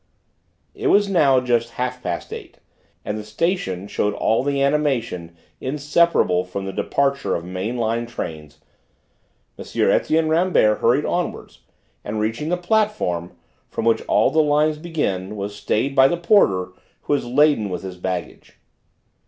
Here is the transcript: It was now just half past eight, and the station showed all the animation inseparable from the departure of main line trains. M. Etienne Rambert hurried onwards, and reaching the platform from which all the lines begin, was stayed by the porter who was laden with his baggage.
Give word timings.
It 0.73 0.87
was 0.87 1.07
now 1.07 1.39
just 1.39 1.73
half 1.77 2.01
past 2.01 2.33
eight, 2.33 2.57
and 3.05 3.19
the 3.19 3.23
station 3.23 3.87
showed 3.87 4.15
all 4.15 4.41
the 4.41 4.59
animation 4.63 5.37
inseparable 5.59 6.43
from 6.43 6.65
the 6.65 6.73
departure 6.73 7.35
of 7.35 7.45
main 7.45 7.77
line 7.77 8.07
trains. 8.07 8.57
M. 9.59 9.81
Etienne 9.91 10.27
Rambert 10.27 10.79
hurried 10.79 11.05
onwards, 11.05 11.59
and 12.03 12.19
reaching 12.19 12.49
the 12.49 12.57
platform 12.57 13.33
from 13.69 13.85
which 13.85 14.01
all 14.07 14.31
the 14.31 14.41
lines 14.41 14.79
begin, 14.79 15.35
was 15.35 15.55
stayed 15.55 15.95
by 15.95 16.07
the 16.07 16.17
porter 16.17 16.71
who 17.01 17.13
was 17.13 17.27
laden 17.27 17.69
with 17.69 17.83
his 17.83 17.97
baggage. 17.97 18.57